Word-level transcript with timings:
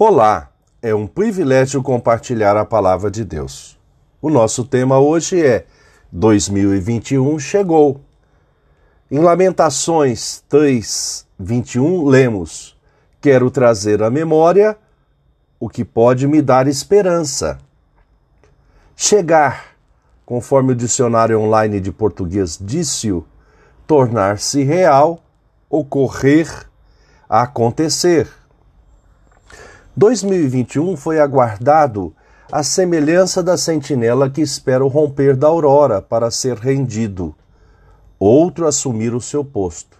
Olá, 0.00 0.52
é 0.80 0.94
um 0.94 1.08
privilégio 1.08 1.82
compartilhar 1.82 2.56
a 2.56 2.64
palavra 2.64 3.10
de 3.10 3.24
Deus. 3.24 3.76
O 4.22 4.30
nosso 4.30 4.64
tema 4.64 5.00
hoje 5.00 5.44
é 5.44 5.66
2021 6.12 7.36
chegou. 7.40 8.00
Em 9.10 9.18
Lamentações 9.18 10.44
3, 10.48 11.26
21, 11.36 12.06
lemos: 12.06 12.78
Quero 13.20 13.50
trazer 13.50 14.00
à 14.00 14.08
memória 14.08 14.78
o 15.58 15.68
que 15.68 15.84
pode 15.84 16.28
me 16.28 16.40
dar 16.40 16.68
esperança. 16.68 17.58
Chegar, 18.94 19.74
conforme 20.24 20.74
o 20.74 20.76
dicionário 20.76 21.40
online 21.40 21.80
de 21.80 21.90
português 21.90 22.56
disse-o, 22.62 23.26
tornar-se 23.84 24.62
real, 24.62 25.20
ocorrer, 25.68 26.68
acontecer. 27.28 28.37
2021 29.98 30.96
foi 30.96 31.18
aguardado 31.18 32.14
à 32.52 32.62
semelhança 32.62 33.42
da 33.42 33.58
sentinela 33.58 34.30
que 34.30 34.40
espera 34.40 34.84
o 34.84 34.88
romper 34.88 35.34
da 35.34 35.48
aurora 35.48 36.00
para 36.00 36.30
ser 36.30 36.56
rendido, 36.56 37.34
outro 38.16 38.68
assumir 38.68 39.12
o 39.12 39.20
seu 39.20 39.44
posto. 39.44 39.98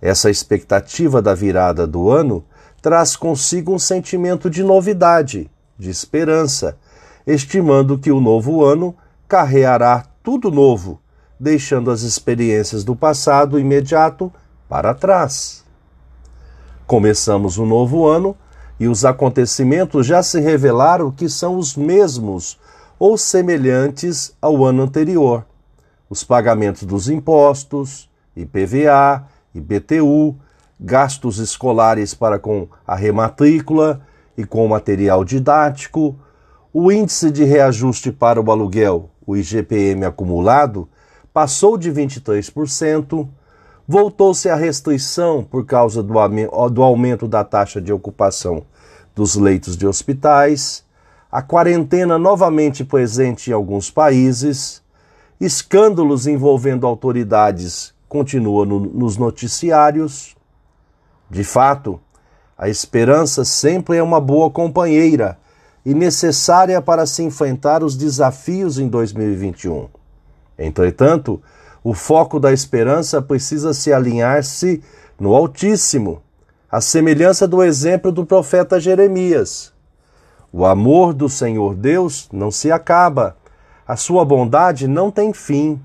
Essa 0.00 0.30
expectativa 0.30 1.20
da 1.20 1.34
virada 1.34 1.86
do 1.86 2.10
ano 2.10 2.42
traz 2.80 3.16
consigo 3.16 3.74
um 3.74 3.78
sentimento 3.78 4.48
de 4.48 4.62
novidade, 4.62 5.50
de 5.78 5.90
esperança, 5.90 6.78
estimando 7.26 7.98
que 7.98 8.10
o 8.10 8.22
novo 8.22 8.64
ano 8.64 8.96
carreará 9.28 10.06
tudo 10.22 10.50
novo, 10.50 10.98
deixando 11.38 11.90
as 11.90 12.00
experiências 12.00 12.82
do 12.82 12.96
passado 12.96 13.60
imediato 13.60 14.32
para 14.70 14.94
trás. 14.94 15.62
Começamos 16.86 17.58
o 17.58 17.66
novo 17.66 18.06
ano 18.06 18.34
e 18.78 18.86
os 18.86 19.04
acontecimentos 19.04 20.06
já 20.06 20.22
se 20.22 20.40
revelaram 20.40 21.10
que 21.10 21.28
são 21.28 21.56
os 21.56 21.76
mesmos 21.76 22.58
ou 22.98 23.16
semelhantes 23.16 24.34
ao 24.40 24.64
ano 24.64 24.82
anterior. 24.82 25.44
Os 26.08 26.24
pagamentos 26.24 26.84
dos 26.84 27.08
impostos, 27.08 28.08
IPVA, 28.36 29.24
IBTU, 29.54 30.36
gastos 30.80 31.38
escolares 31.38 32.14
para 32.14 32.38
com 32.38 32.68
a 32.86 32.94
rematrícula 32.94 34.00
e 34.36 34.44
com 34.44 34.64
o 34.64 34.68
material 34.68 35.24
didático, 35.24 36.16
o 36.72 36.92
índice 36.92 37.30
de 37.30 37.44
reajuste 37.44 38.12
para 38.12 38.40
o 38.40 38.50
aluguel, 38.50 39.10
o 39.26 39.36
IGPM 39.36 40.04
acumulado, 40.04 40.88
passou 41.32 41.76
de 41.76 41.90
23%, 41.90 43.28
voltou-se 43.86 44.48
a 44.48 44.54
restrição 44.54 45.42
por 45.42 45.64
causa 45.64 46.02
do 46.02 46.82
aumento 46.82 47.26
da 47.26 47.42
taxa 47.42 47.80
de 47.80 47.92
ocupação 47.92 48.64
dos 49.18 49.34
leitos 49.34 49.76
de 49.76 49.84
hospitais, 49.84 50.84
a 51.30 51.42
quarentena 51.42 52.16
novamente 52.16 52.84
presente 52.84 53.50
em 53.50 53.52
alguns 53.52 53.90
países, 53.90 54.80
escândalos 55.40 56.28
envolvendo 56.28 56.86
autoridades 56.86 57.92
continuam 58.08 58.64
no, 58.64 58.78
nos 58.78 59.16
noticiários. 59.16 60.36
De 61.28 61.42
fato, 61.42 62.00
a 62.56 62.68
esperança 62.68 63.44
sempre 63.44 63.96
é 63.96 64.02
uma 64.02 64.20
boa 64.20 64.50
companheira 64.50 65.36
e 65.84 65.94
necessária 65.94 66.80
para 66.80 67.04
se 67.04 67.24
enfrentar 67.24 67.82
os 67.82 67.96
desafios 67.96 68.78
em 68.78 68.86
2021. 68.86 69.88
Entretanto, 70.56 71.42
o 71.82 71.92
foco 71.92 72.38
da 72.38 72.52
esperança 72.52 73.20
precisa 73.20 73.74
se 73.74 73.92
alinhar-se 73.92 74.80
no 75.18 75.34
Altíssimo, 75.34 76.22
à 76.70 76.80
semelhança 76.82 77.48
do 77.48 77.62
exemplo 77.62 78.12
do 78.12 78.26
profeta 78.26 78.78
Jeremias. 78.78 79.72
O 80.52 80.66
amor 80.66 81.14
do 81.14 81.28
Senhor 81.28 81.74
Deus 81.74 82.28
não 82.32 82.50
se 82.50 82.70
acaba, 82.70 83.36
a 83.86 83.96
sua 83.96 84.24
bondade 84.24 84.86
não 84.86 85.10
tem 85.10 85.32
fim. 85.32 85.80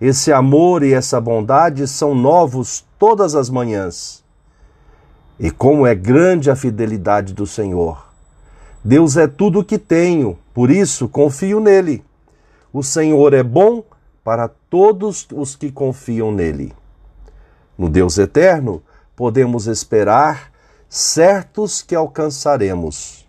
Esse 0.00 0.32
amor 0.32 0.84
e 0.84 0.94
essa 0.94 1.20
bondade 1.20 1.88
são 1.88 2.14
novos 2.14 2.84
todas 2.96 3.34
as 3.34 3.50
manhãs. 3.50 4.24
E 5.38 5.50
como 5.50 5.84
é 5.84 5.94
grande 5.94 6.50
a 6.50 6.56
fidelidade 6.56 7.34
do 7.34 7.46
Senhor! 7.46 8.06
Deus 8.84 9.16
é 9.16 9.26
tudo 9.26 9.60
o 9.60 9.64
que 9.64 9.78
tenho, 9.78 10.38
por 10.54 10.70
isso 10.70 11.08
confio 11.08 11.58
nele. 11.58 12.04
O 12.72 12.82
Senhor 12.82 13.34
é 13.34 13.42
bom 13.42 13.82
para 14.22 14.48
todos 14.48 15.26
os 15.34 15.56
que 15.56 15.72
confiam 15.72 16.30
nele. 16.30 16.72
No 17.76 17.88
Deus 17.88 18.18
eterno, 18.18 18.82
podemos 19.18 19.66
esperar, 19.66 20.52
certos 20.88 21.82
que 21.82 21.96
alcançaremos. 21.96 23.28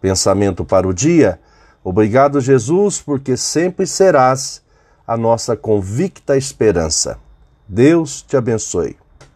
Pensamento 0.00 0.64
para 0.64 0.88
o 0.88 0.94
dia. 0.94 1.38
Obrigado, 1.84 2.40
Jesus, 2.40 3.02
porque 3.02 3.36
sempre 3.36 3.86
serás 3.86 4.62
a 5.06 5.18
nossa 5.18 5.54
convicta 5.54 6.34
esperança. 6.34 7.18
Deus 7.68 8.22
te 8.22 8.38
abençoe. 8.38 8.96